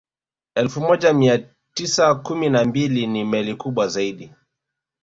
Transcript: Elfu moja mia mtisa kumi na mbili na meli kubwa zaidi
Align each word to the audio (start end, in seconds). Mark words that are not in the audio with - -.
Elfu 0.55 0.81
moja 0.81 1.13
mia 1.13 1.47
mtisa 1.73 2.15
kumi 2.15 2.49
na 2.49 2.65
mbili 2.65 3.07
na 3.07 3.25
meli 3.25 3.55
kubwa 3.55 3.87
zaidi 3.87 4.33